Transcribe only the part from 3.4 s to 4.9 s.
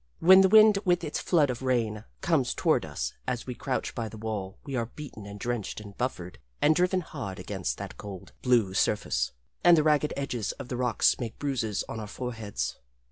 we crouch by the wall we are